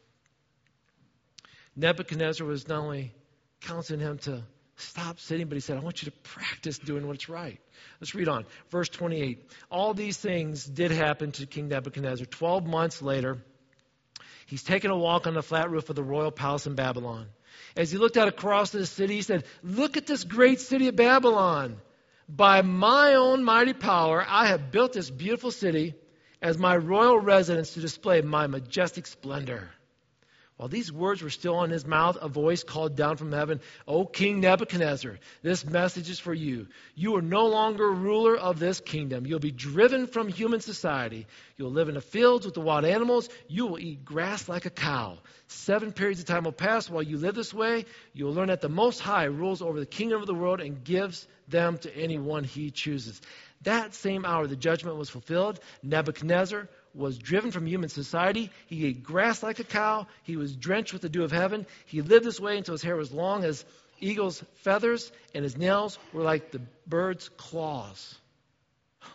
[1.80, 3.14] Nebuchadnezzar was not only
[3.62, 4.44] counseling him to
[4.76, 7.60] stop sitting, but he said, I want you to practice doing what's right.
[8.02, 8.46] Let's read on.
[8.70, 9.50] Verse 28.
[9.72, 12.26] All these things did happen to King Nebuchadnezzar.
[12.26, 13.38] Twelve months later,
[14.46, 17.28] he's taking a walk on the flat roof of the royal palace in Babylon.
[17.78, 20.98] As he looked out across the city, he said, Look at this great city of
[20.98, 21.78] Babylon.
[22.28, 25.96] By my own mighty power, I have built this beautiful city,
[26.42, 29.72] as my royal residence to display my majestic splendor.
[30.60, 34.06] While these words were still in his mouth, a voice called down from heaven, O
[34.06, 36.68] King Nebuchadnezzar, this message is for you.
[36.96, 39.26] You are no longer ruler of this kingdom.
[39.26, 41.28] You'll be driven from human society.
[41.56, 43.30] You'll live in the fields with the wild animals.
[43.48, 45.20] You will eat grass like a cow.
[45.48, 47.86] Seven periods of time will pass while you live this way.
[48.12, 50.84] You will learn that the Most High rules over the kingdom of the world and
[50.84, 53.22] gives them to anyone he chooses.
[53.62, 55.62] That same hour, the judgment was fulfilled.
[55.84, 58.52] Nebuchadnezzar was driven from human society.
[58.68, 60.08] He ate grass like a cow.
[60.24, 61.66] He was drenched with the dew of heaven.
[61.86, 63.64] He lived this way until his hair was long as
[64.00, 68.16] eagle's feathers, and his nails were like the bird's claws.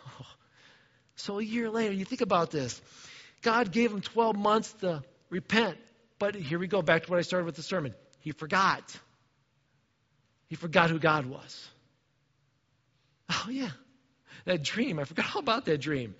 [1.17, 2.83] So a year later, you think about this.
[3.41, 5.79] God gave him 12 months to repent.
[6.19, 7.95] But here we go back to what I started with the sermon.
[8.21, 8.83] He forgot.
[10.49, 11.69] He forgot who God was.
[13.31, 13.71] Oh, yeah.
[14.45, 14.99] That dream.
[14.99, 16.15] I forgot all about that dream.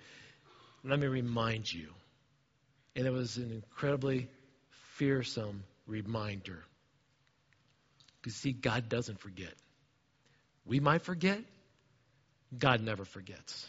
[0.85, 1.87] Let me remind you.
[2.95, 4.29] And it was an incredibly
[4.95, 6.63] fearsome reminder.
[8.21, 9.53] Because, see, God doesn't forget.
[10.65, 11.39] We might forget,
[12.57, 13.67] God never forgets.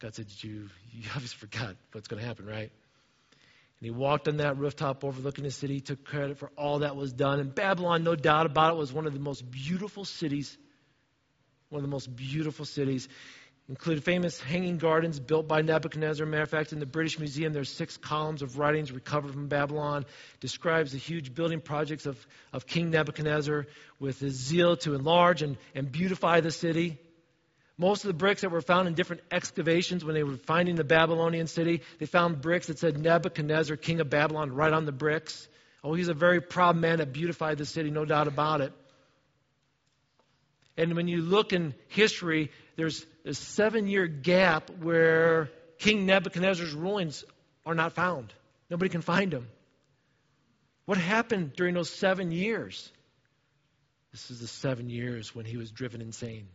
[0.00, 2.70] God said, You, you obviously forgot what's going to happen, right?
[3.80, 7.12] And he walked on that rooftop overlooking the city, took credit for all that was
[7.12, 7.40] done.
[7.40, 10.56] And Babylon, no doubt about it, was one of the most beautiful cities.
[11.70, 13.08] One of the most beautiful cities
[13.70, 16.26] include famous hanging gardens built by Nebuchadnezzar.
[16.26, 20.06] Matter of fact, in the British Museum, there's six columns of writings recovered from Babylon.
[20.40, 22.18] Describes the huge building projects of,
[22.52, 23.66] of King Nebuchadnezzar
[24.00, 26.98] with his zeal to enlarge and, and beautify the city.
[27.78, 30.82] Most of the bricks that were found in different excavations when they were finding the
[30.82, 35.48] Babylonian city, they found bricks that said Nebuchadnezzar, king of Babylon, right on the bricks.
[35.84, 38.72] Oh, he's a very proud man that beautified the city, no doubt about it.
[40.76, 47.24] And when you look in history, there's a seven year gap where King Nebuchadnezzar's rulings
[47.66, 48.32] are not found.
[48.70, 49.48] Nobody can find them.
[50.86, 52.90] What happened during those seven years?
[54.12, 56.48] This is the seven years when he was driven insane.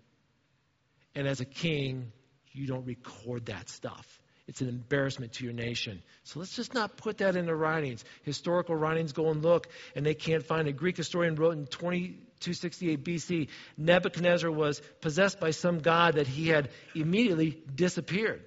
[1.13, 2.11] And as a king,
[2.51, 4.19] you don't record that stuff.
[4.47, 6.01] It's an embarrassment to your nation.
[6.23, 8.03] So let's just not put that in the writings.
[8.23, 10.67] Historical writings go and look, and they can't find.
[10.67, 16.27] A Greek historian wrote in 20, 268 BC, Nebuchadnezzar was possessed by some god that
[16.27, 18.43] he had immediately disappeared.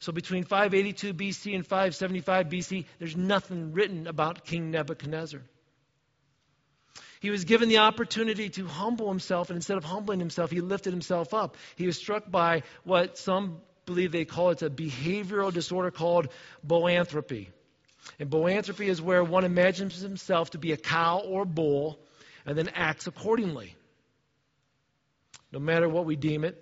[0.00, 5.40] So between 582 BC and 575 BC, there's nothing written about King Nebuchadnezzar.
[7.20, 10.92] He was given the opportunity to humble himself, and instead of humbling himself, he lifted
[10.92, 11.56] himself up.
[11.76, 16.28] He was struck by what some believe they call it a behavioral disorder called
[16.66, 17.48] boanthropy.
[18.18, 21.98] And boanthropy is where one imagines himself to be a cow or bull
[22.46, 23.74] and then acts accordingly.
[25.52, 26.60] No matter what we deem it,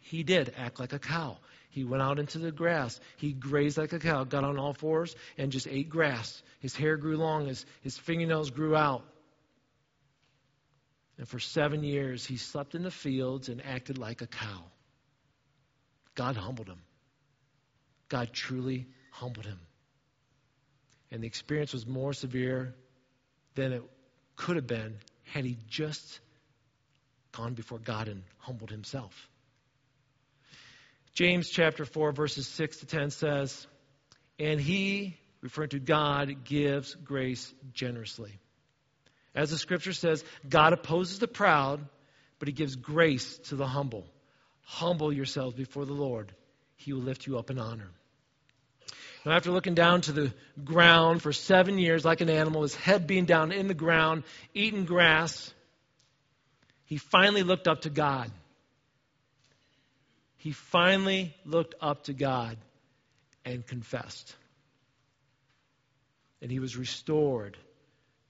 [0.00, 1.38] he did act like a cow.
[1.70, 3.00] He went out into the grass.
[3.16, 6.42] He grazed like a cow, got on all fours, and just ate grass.
[6.60, 9.04] His hair grew long, his, his fingernails grew out.
[11.18, 14.64] And for seven years, he slept in the fields and acted like a cow.
[16.14, 16.80] God humbled him.
[18.08, 19.60] God truly humbled him.
[21.10, 22.74] And the experience was more severe
[23.54, 23.82] than it
[24.42, 26.18] could have been had he just
[27.30, 29.28] gone before God and humbled himself.
[31.14, 33.66] James chapter 4, verses 6 to 10 says,
[34.40, 38.32] And he, referring to God, gives grace generously.
[39.32, 41.86] As the scripture says, God opposes the proud,
[42.40, 44.04] but he gives grace to the humble.
[44.62, 46.34] Humble yourselves before the Lord,
[46.74, 47.90] he will lift you up in honor.
[49.24, 50.32] Now, after looking down to the
[50.64, 54.84] ground for seven years like an animal, his head being down in the ground, eating
[54.84, 55.52] grass,
[56.86, 58.30] he finally looked up to God.
[60.38, 62.56] He finally looked up to God
[63.44, 64.34] and confessed.
[66.40, 67.56] And he was restored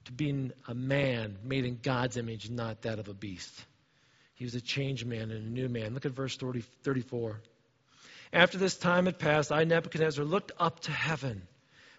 [0.04, 3.64] to being a man made in God's image, not that of a beast.
[4.34, 5.94] He was a changed man and a new man.
[5.94, 7.40] Look at verse 30, 34.
[8.32, 11.42] After this time had passed, I, Nebuchadnezzar, looked up to heaven.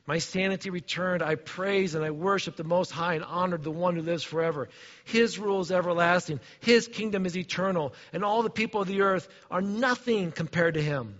[0.05, 1.23] My sanity returned.
[1.23, 4.67] I praised and I worshiped the Most High and honored the one who lives forever.
[5.05, 6.41] His rule is everlasting.
[6.59, 7.93] His kingdom is eternal.
[8.11, 11.15] And all the people of the earth are nothing compared to him.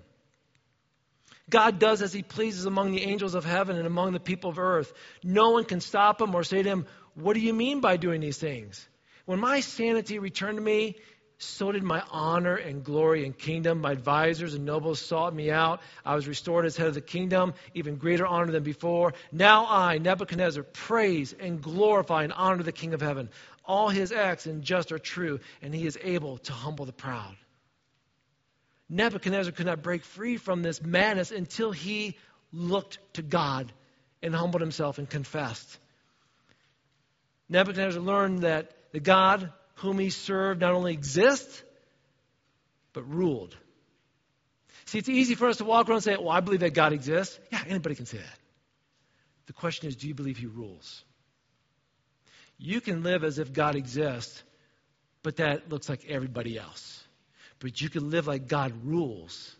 [1.49, 4.59] God does as he pleases among the angels of heaven and among the people of
[4.59, 4.91] earth.
[5.23, 6.85] No one can stop him or say to him,
[7.15, 8.85] What do you mean by doing these things?
[9.25, 10.97] When my sanity returned to me,
[11.43, 13.81] so did my honor and glory and kingdom.
[13.81, 15.81] My advisors and nobles sought me out.
[16.05, 19.13] I was restored as head of the kingdom, even greater honor than before.
[19.31, 23.29] Now I, Nebuchadnezzar, praise and glorify and honor the King of heaven.
[23.65, 27.35] All his acts and just are true, and he is able to humble the proud.
[28.89, 32.17] Nebuchadnezzar could not break free from this madness until he
[32.51, 33.71] looked to God
[34.21, 35.79] and humbled himself and confessed.
[37.49, 41.63] Nebuchadnezzar learned that the God whom he served not only exists,
[42.93, 43.55] but ruled.
[44.85, 46.93] See, it's easy for us to walk around and say, Well, I believe that God
[46.93, 47.39] exists.
[47.51, 48.39] Yeah, anybody can say that.
[49.47, 51.03] The question is, do you believe he rules?
[52.57, 54.41] You can live as if God exists,
[55.21, 57.03] but that looks like everybody else.
[57.59, 59.55] But you can live like God rules,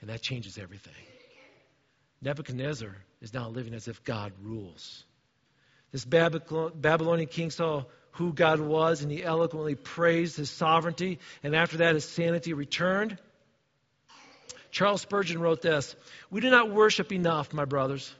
[0.00, 0.92] and that changes everything.
[2.20, 5.04] Nebuchadnezzar is now living as if God rules.
[5.92, 7.84] This Babylonian king saw
[8.18, 13.16] who God was, and he eloquently praised his sovereignty, and after that, his sanity returned.
[14.72, 15.94] Charles Spurgeon wrote this
[16.28, 18.12] We do not worship enough, my brothers.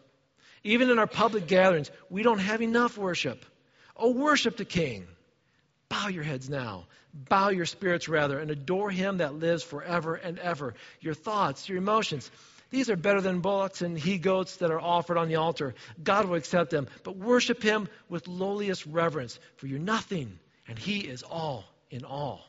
[0.62, 3.44] Even in our public gatherings, we don't have enough worship.
[3.96, 5.06] Oh, worship the King.
[5.88, 6.86] Bow your heads now.
[7.12, 10.74] Bow your spirits, rather, and adore him that lives forever and ever.
[11.00, 12.30] Your thoughts, your emotions,
[12.70, 15.74] these are better than bullocks and he goats that are offered on the altar.
[16.02, 21.00] God will accept them, but worship him with lowliest reverence, for you're nothing, and he
[21.00, 22.44] is all in all.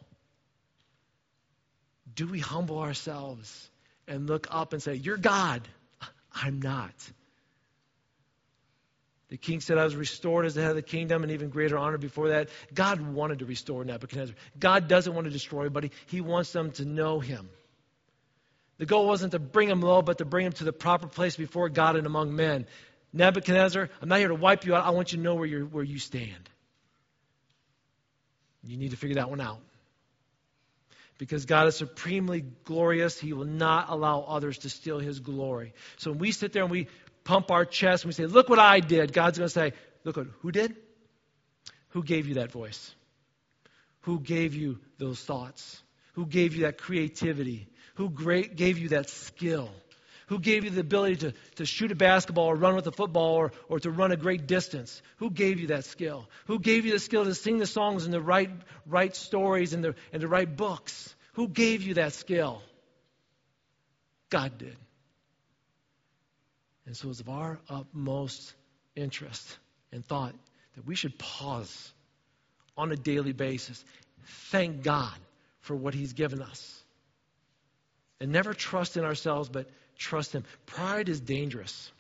[2.13, 3.69] Do we humble ourselves
[4.07, 5.67] and look up and say, You're God?
[6.33, 6.93] I'm not.
[9.29, 11.77] The king said, I was restored as the head of the kingdom and even greater
[11.77, 12.49] honor before that.
[12.73, 14.35] God wanted to restore Nebuchadnezzar.
[14.57, 17.49] God doesn't want to destroy anybody, He wants them to know Him.
[18.79, 21.35] The goal wasn't to bring him low, but to bring him to the proper place
[21.35, 22.65] before God and among men.
[23.11, 24.85] Nebuchadnezzar, I'm not here to wipe you out.
[24.85, 26.49] I want you to know where, you where you stand.
[28.63, 29.59] You need to figure that one out.
[31.17, 35.73] Because God is supremely glorious, He will not allow others to steal His glory.
[35.97, 36.87] So when we sit there and we
[37.25, 39.73] pump our chest and we say, Look what I did, God's going to say,
[40.05, 40.77] Look what, who did?
[41.89, 42.95] Who gave you that voice?
[44.01, 45.81] Who gave you those thoughts?
[46.13, 47.67] Who gave you that creativity?
[47.99, 49.69] Who great, gave you that skill?
[50.27, 53.35] Who gave you the ability to, to shoot a basketball or run with a football
[53.35, 55.01] or, or to run a great distance?
[55.17, 56.25] Who gave you that skill?
[56.47, 58.51] Who gave you the skill to sing the songs and to write,
[58.87, 61.13] write stories and, the, and to write books?
[61.33, 62.61] Who gave you that skill?
[64.29, 64.77] God did.
[66.85, 68.53] And so it's of our utmost
[68.95, 69.57] interest
[69.91, 70.35] and thought
[70.77, 71.91] that we should pause
[72.77, 73.83] on a daily basis.
[74.51, 75.17] Thank God
[75.59, 76.81] for what He's given us.
[78.19, 80.43] And never trust in ourselves, but trust Him.
[80.65, 81.91] Pride is dangerous.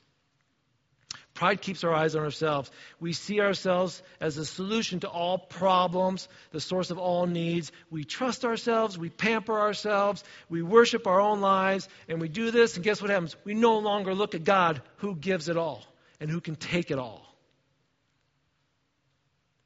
[1.39, 2.69] Pride keeps our eyes on ourselves.
[2.99, 7.71] We see ourselves as the solution to all problems, the source of all needs.
[7.89, 12.75] We trust ourselves, we pamper ourselves, we worship our own lives, and we do this,
[12.75, 13.37] and guess what happens?
[13.45, 15.85] We no longer look at God who gives it all
[16.19, 17.25] and who can take it all.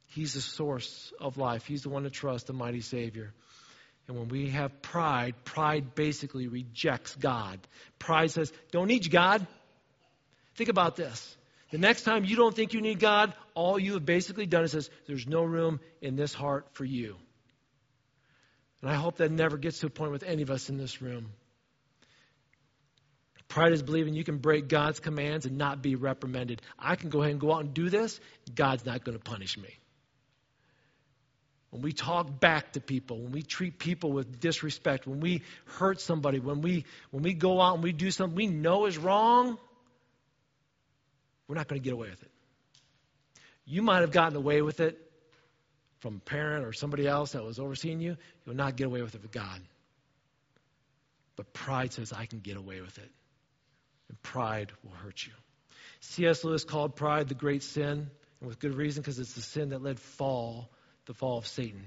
[0.06, 3.34] He's the source of life, He's the one to trust, the mighty Savior.
[4.06, 7.58] And when we have pride, pride basically rejects God.
[7.98, 9.46] Pride says, Don't need you, God.
[10.56, 11.36] Think about this.
[11.70, 14.72] The next time you don't think you need God, all you have basically done is
[14.72, 17.16] says, There's no room in this heart for you.
[18.82, 21.00] And I hope that never gets to a point with any of us in this
[21.00, 21.30] room.
[23.48, 26.60] Pride is believing you can break God's commands and not be reprimanded.
[26.78, 28.18] I can go ahead and go out and do this,
[28.54, 29.78] God's not going to punish me
[31.74, 36.00] when we talk back to people, when we treat people with disrespect, when we hurt
[36.00, 39.58] somebody, when we when we go out and we do something we know is wrong,
[41.48, 42.30] we're not going to get away with it.
[43.64, 45.00] You might have gotten away with it
[45.98, 48.16] from a parent or somebody else that was overseeing you.
[48.46, 49.60] You'll not get away with it with God.
[51.34, 53.10] But pride says, I can get away with it.
[54.10, 55.32] And pride will hurt you.
[55.98, 56.44] C.S.
[56.44, 58.10] Lewis called pride the great sin,
[58.40, 60.70] and with good reason, because it's the sin that led fall
[61.06, 61.84] the fall of Satan.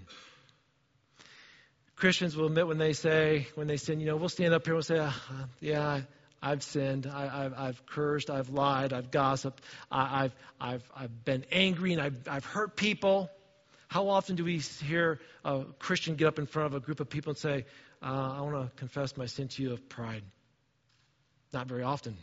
[1.96, 4.76] Christians will admit when they say, when they sin, you know, we'll stand up here
[4.76, 5.12] and we'll say, uh,
[5.60, 6.02] yeah,
[6.42, 11.46] I've sinned, I, have I've cursed, I've lied, I've gossiped, I, have I've, I've been
[11.52, 13.30] angry, and I've, I've hurt people.
[13.88, 17.10] How often do we hear a Christian get up in front of a group of
[17.10, 17.66] people and say,
[18.04, 20.24] uh, I want to confess my sin to you of pride?
[21.54, 22.16] Not very often,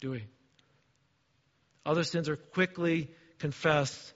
[0.00, 0.24] do we?
[1.86, 4.12] Other sins are quickly confessed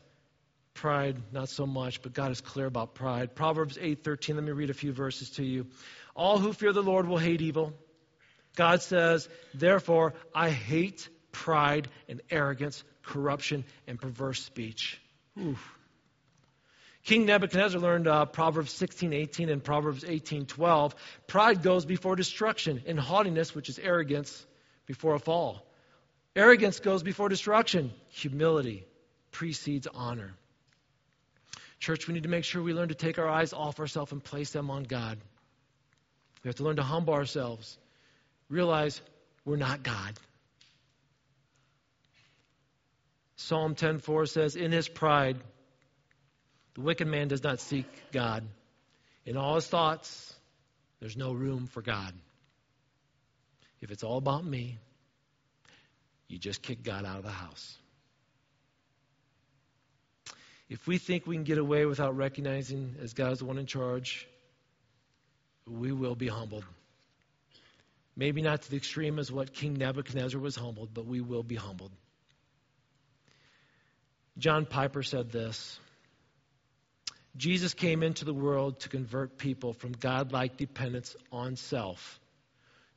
[0.78, 3.34] pride not so much but god is clear about pride.
[3.34, 5.66] Proverbs 8.13 let me read a few verses to you.
[6.14, 7.72] All who fear the lord will hate evil.
[8.54, 15.00] God says therefore i hate pride and arrogance corruption and perverse speech.
[15.40, 15.60] Oof.
[17.02, 20.92] king nebuchadnezzar learned uh, proverbs 16.18 and proverbs 18.12
[21.26, 24.46] pride goes before destruction and haughtiness which is arrogance
[24.86, 25.66] before a fall.
[26.36, 27.92] Arrogance goes before destruction.
[28.10, 28.84] Humility
[29.32, 30.34] precedes honor
[31.80, 34.22] Church, we need to make sure we learn to take our eyes off ourselves and
[34.22, 35.18] place them on God.
[36.42, 37.78] We have to learn to humble ourselves,
[38.48, 39.00] realize
[39.44, 40.18] we're not God.
[43.36, 45.40] Psalm 10:4 says, "In his pride,
[46.74, 48.46] the wicked man does not seek God.
[49.24, 50.34] In all his thoughts,
[51.00, 52.12] there's no room for God.
[53.80, 54.78] If it's all about me,
[56.26, 57.78] you just kick God out of the house."
[60.68, 63.66] If we think we can get away without recognizing as God is the one in
[63.66, 64.28] charge,
[65.66, 66.64] we will be humbled.
[68.16, 71.54] Maybe not to the extreme as what King Nebuchadnezzar was humbled, but we will be
[71.54, 71.92] humbled.
[74.36, 75.78] John Piper said this
[77.36, 82.20] Jesus came into the world to convert people from godlike dependence on self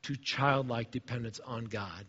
[0.04, 2.06] to childlike dependence on God.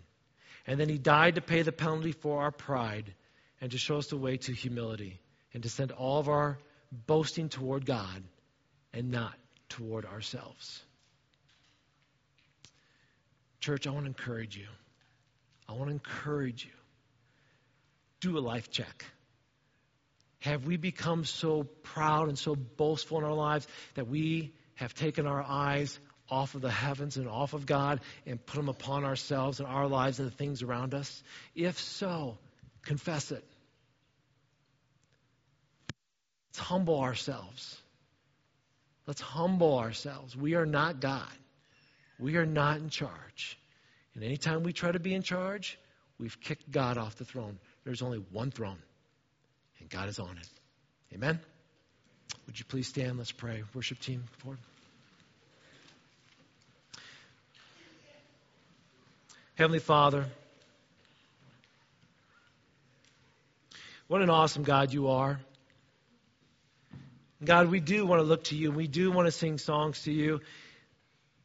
[0.66, 3.12] And then he died to pay the penalty for our pride
[3.60, 5.20] and to show us the way to humility
[5.54, 6.58] and to send all of our
[7.06, 8.22] boasting toward God
[8.92, 9.34] and not
[9.68, 10.82] toward ourselves.
[13.60, 14.66] Church, I want to encourage you.
[15.68, 16.70] I want to encourage you.
[18.20, 19.04] Do a life check.
[20.40, 25.26] Have we become so proud and so boastful in our lives that we have taken
[25.26, 25.98] our eyes
[26.28, 29.86] off of the heavens and off of God and put them upon ourselves and our
[29.86, 31.22] lives and the things around us?
[31.54, 32.38] If so,
[32.82, 33.44] confess it.
[36.48, 37.76] Let's humble ourselves.
[39.06, 40.36] Let's humble ourselves.
[40.36, 41.28] We are not God.
[42.18, 43.58] We are not in charge.
[44.14, 45.78] And anytime we try to be in charge,
[46.18, 47.58] we've kicked God off the throne.
[47.84, 48.78] There's only one throne,
[49.80, 50.48] and God is on it.
[51.14, 51.40] Amen?
[52.46, 53.18] Would you please stand?
[53.18, 53.64] Let's pray.
[53.74, 54.58] Worship team, forward.
[59.54, 60.26] Heavenly Father,
[64.08, 65.40] what an awesome God you are.
[67.44, 68.70] God, we do want to look to you.
[68.70, 70.40] We do want to sing songs to you.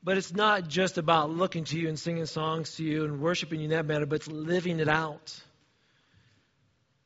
[0.03, 3.59] But it's not just about looking to you and singing songs to you and worshiping
[3.59, 5.37] you in that manner, but it's living it out.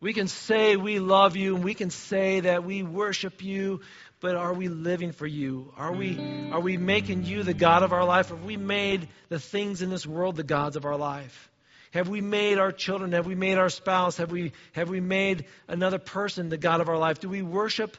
[0.02, 3.82] We can say we love you and we can say that we worship you,
[4.20, 5.72] but are we living for you?
[5.78, 8.30] Are we, are we making you the God of our life?
[8.30, 11.50] Have we made the things in this world the gods of our life?
[11.92, 13.12] Have we made our children?
[13.14, 14.18] Have we made our spouse?
[14.18, 17.20] Have we, have we made another person the God of our life?
[17.20, 17.96] Do we worship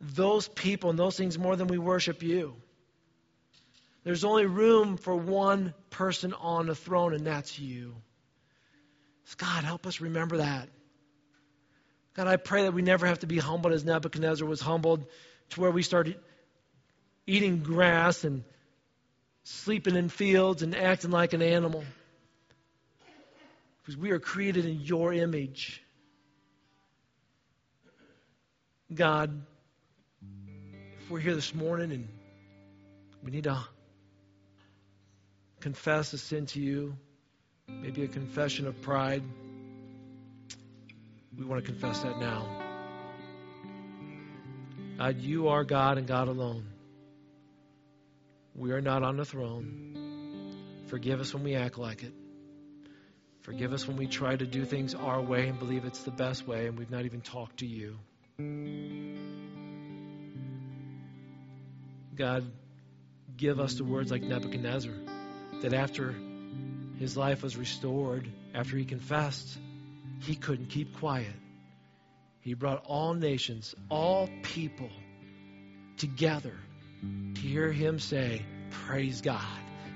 [0.00, 2.56] those people and those things more than we worship you.
[4.02, 7.94] There's only room for one person on the throne, and that's you.
[9.36, 10.68] God, help us remember that.
[12.14, 15.04] God, I pray that we never have to be humbled as Nebuchadnezzar was humbled
[15.50, 16.18] to where we started
[17.26, 18.42] eating grass and
[19.44, 21.84] sleeping in fields and acting like an animal.
[23.82, 25.82] Because we are created in your image.
[28.92, 29.42] God,
[31.10, 32.08] we're here this morning and
[33.24, 33.58] we need to
[35.58, 36.94] confess a sin to you,
[37.68, 39.24] maybe a confession of pride,
[41.36, 42.46] we want to confess that now.
[44.98, 46.68] God, you are God and God alone.
[48.54, 50.54] We are not on the throne.
[50.86, 52.12] Forgive us when we act like it.
[53.40, 56.46] Forgive us when we try to do things our way and believe it's the best
[56.46, 57.96] way and we've not even talked to you.
[62.16, 62.50] God,
[63.36, 64.92] give us the words like Nebuchadnezzar,
[65.62, 66.14] that after
[66.98, 69.58] his life was restored, after he confessed,
[70.20, 71.32] he couldn't keep quiet.
[72.40, 74.90] He brought all nations, all people
[75.96, 76.54] together
[77.34, 78.44] to hear him say,
[78.86, 79.44] Praise God.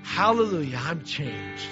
[0.03, 1.67] Hallelujah, I'm changed.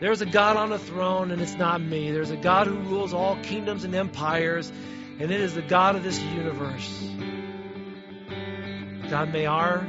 [0.00, 2.10] There's a God on the throne, and it's not me.
[2.10, 4.70] There's a God who rules all kingdoms and empires,
[5.18, 7.10] and it is the God of this universe.
[9.10, 9.86] God, may our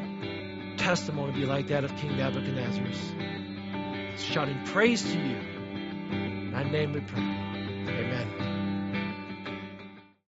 [0.78, 3.16] testimony be like that of King Nebuchadnezzar's,
[4.22, 5.38] shouting praise to you.
[6.12, 7.47] In thy name we pray.